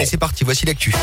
[0.00, 0.94] Allez, c'est parti, voici l'actu.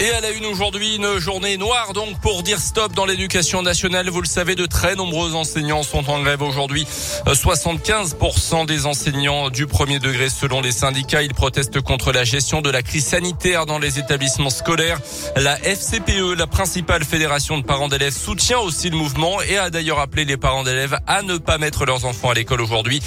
[0.00, 4.10] Et à la une aujourd'hui, une journée noire donc pour dire stop dans l'éducation nationale.
[4.10, 6.84] Vous le savez, de très nombreux enseignants sont en grève aujourd'hui.
[7.26, 11.22] 75% des enseignants du premier degré selon les syndicats.
[11.22, 14.98] Ils protestent contre la gestion de la crise sanitaire dans les établissements scolaires.
[15.36, 20.00] La FCPE, la principale fédération de parents d'élèves, soutient aussi le mouvement et a d'ailleurs
[20.00, 23.00] appelé les parents d'élèves à ne pas mettre leurs enfants à l'école aujourd'hui.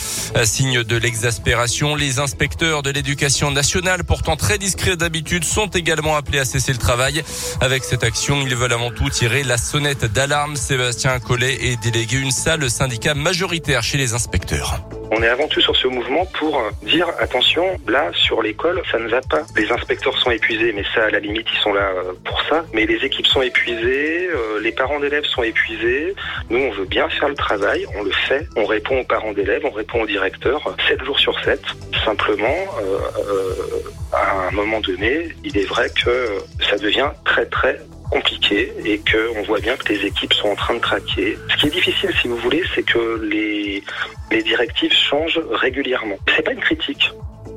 [0.46, 6.40] Signe de l'exaspération, les inspecteurs de l'éducation nationale, pourtant très discrets d'habitude, sont également appelés
[6.40, 7.24] à cesser travail.
[7.62, 10.56] Avec cette action, ils veulent avant tout tirer la sonnette d'alarme.
[10.56, 14.80] Sébastien Collet est délégué une salle syndicat majoritaire chez les inspecteurs.
[15.12, 19.08] On est avant tout sur ce mouvement pour dire attention, là sur l'école, ça ne
[19.08, 19.44] va pas.
[19.56, 22.66] Les inspecteurs sont épuisés, mais ça à la limite ils sont là euh, pour ça.
[22.74, 26.14] Mais les équipes sont épuisées, euh, les parents d'élèves sont épuisés.
[26.50, 28.48] Nous on veut bien faire le travail, on le fait.
[28.58, 31.62] On répond aux parents d'élèves, on répond aux directeurs, 7 jours sur 7.
[32.08, 33.82] Simplement, euh,
[34.14, 36.38] à un moment donné, il est vrai que
[36.70, 40.56] ça devient très très compliqué et que on voit bien que les équipes sont en
[40.56, 41.38] train de craquer.
[41.50, 43.84] Ce qui est difficile, si vous voulez, c'est que les,
[44.32, 46.16] les directives changent régulièrement.
[46.34, 47.12] C'est pas une critique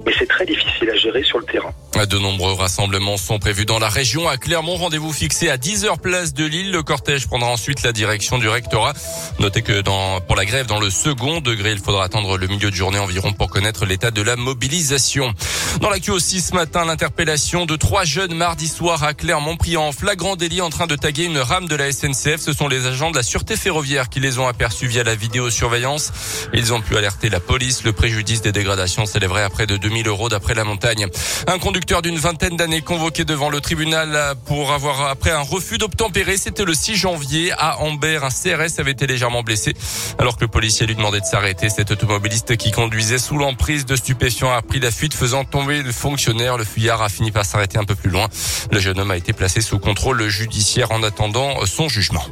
[0.04, 1.72] mais c'est très difficile à gérer sur le terrain.
[2.06, 4.26] De nombreux rassemblements sont prévus dans la région.
[4.26, 6.70] À Clermont, rendez-vous fixé à 10h place de Lille.
[6.70, 8.94] Le cortège prendra ensuite la direction du rectorat.
[9.38, 12.70] Notez que dans, pour la grève dans le second degré, il faudra attendre le milieu
[12.70, 15.34] de journée environ pour connaître l'état de la mobilisation.
[15.82, 19.92] Dans l'actu aussi ce matin, l'interpellation de trois jeunes mardi soir à Clermont pris en
[19.92, 22.38] flagrant délit en train de taguer une rame de la SNCF.
[22.38, 26.12] Ce sont les agents de la sûreté ferroviaire qui les ont aperçus via la vidéosurveillance.
[26.54, 27.84] Ils ont pu alerter la police.
[27.84, 31.06] Le préjudice des dégradations s'élèverait à près de 2000 euros d'après la montagne.
[31.46, 36.36] Un conducteur d'une vingtaine d'années convoqué devant le tribunal pour avoir, après un refus d'obtempérer,
[36.36, 38.24] c'était le 6 janvier à Ambert.
[38.24, 39.74] Un CRS avait été légèrement blessé
[40.18, 41.68] alors que le policier lui demandait de s'arrêter.
[41.68, 45.92] Cet automobiliste qui conduisait sous l'emprise de stupéfiants a pris la fuite faisant tomber le
[45.92, 46.56] fonctionnaire.
[46.56, 48.28] Le fuyard a fini par s'arrêter un peu plus loin.
[48.70, 52.24] Le jeune homme a été placé sous contrôle judiciaire en attendant son jugement.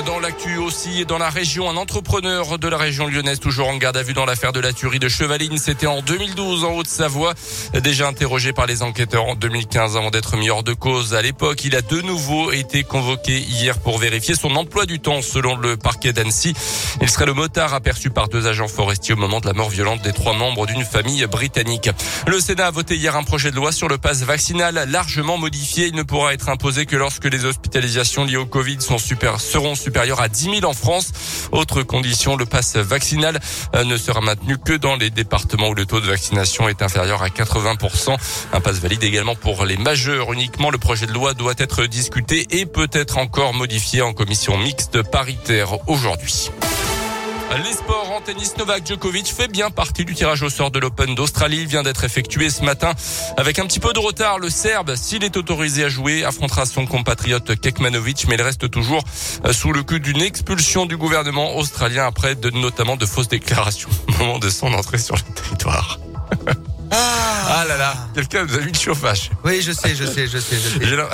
[0.00, 3.96] Dans l'actu aussi, dans la région, un entrepreneur de la région lyonnaise, toujours en garde
[3.98, 5.58] à vue dans l'affaire de la tuerie de Chevaline.
[5.58, 7.34] C'était en 2012 en Haute-Savoie.
[7.74, 11.14] Déjà interrogé par les enquêteurs en 2015 avant d'être mis hors de cause.
[11.14, 15.20] À l'époque, il a de nouveau été convoqué hier pour vérifier son emploi du temps
[15.20, 16.54] selon le parquet d'Annecy.
[17.02, 20.00] Il serait le motard aperçu par deux agents forestiers au moment de la mort violente
[20.02, 21.90] des trois membres d'une famille britannique.
[22.26, 25.86] Le Sénat a voté hier un projet de loi sur le pass vaccinal largement modifié.
[25.86, 29.74] Il ne pourra être imposé que lorsque les hospitalisations liées au Covid sont super, seront
[29.82, 31.12] supérieur à 10 000 en France.
[31.50, 33.40] Autre condition, le pass vaccinal
[33.74, 37.22] euh, ne sera maintenu que dans les départements où le taux de vaccination est inférieur
[37.22, 38.16] à 80%.
[38.52, 40.70] Un pass valide également pour les majeurs uniquement.
[40.70, 45.02] Le projet de loi doit être discuté et peut être encore modifié en commission mixte
[45.02, 46.50] paritaire aujourd'hui.
[47.50, 51.14] Les sports en tennis, Novak Djokovic fait bien partie du tirage au sort de l'Open
[51.14, 51.58] d'Australie.
[51.60, 52.92] Il vient d'être effectué ce matin
[53.36, 54.38] avec un petit peu de retard.
[54.38, 59.04] Le Serbe, s'il est autorisé à jouer, affrontera son compatriote Kekmanovic, mais il reste toujours
[59.44, 63.90] euh, sous le coup d'une expulsion du gouvernement australien après de, notamment de fausses déclarations
[64.08, 65.98] au moment de son entrée sur le territoire.
[66.90, 66.96] Ah,
[67.48, 69.30] ah là là, quelqu'un nous a mis le chauffage.
[69.44, 70.96] Oui, je sais, je sais, je sais, je sais.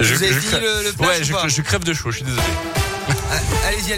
[0.00, 2.42] Je, avez dit le, le ouais, je, je crève de chaud, je suis désolé.
[3.66, 3.96] Allez-y, allez